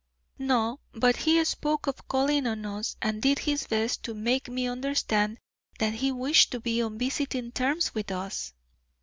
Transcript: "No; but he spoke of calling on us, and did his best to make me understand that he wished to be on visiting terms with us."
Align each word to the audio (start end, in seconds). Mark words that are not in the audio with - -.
"No; 0.39 0.79
but 0.93 1.15
he 1.15 1.45
spoke 1.45 1.85
of 1.85 2.07
calling 2.07 2.47
on 2.47 2.65
us, 2.65 2.97
and 3.03 3.21
did 3.21 3.37
his 3.37 3.67
best 3.67 4.01
to 4.05 4.15
make 4.15 4.49
me 4.49 4.67
understand 4.67 5.37
that 5.77 5.93
he 5.93 6.11
wished 6.11 6.51
to 6.53 6.59
be 6.59 6.81
on 6.81 6.97
visiting 6.97 7.51
terms 7.51 7.93
with 7.93 8.09
us." 8.09 8.55